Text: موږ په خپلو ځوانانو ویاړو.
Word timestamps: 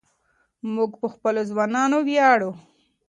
موږ 0.73 0.91
په 1.01 1.07
خپلو 1.13 1.41
ځوانانو 1.49 1.97
ویاړو. 2.07 2.51